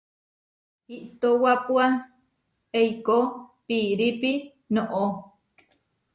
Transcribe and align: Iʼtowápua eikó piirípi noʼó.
Iʼtowápua 0.95 1.85
eikó 2.79 3.17
piirípi 3.67 4.31
noʼó. 4.73 5.03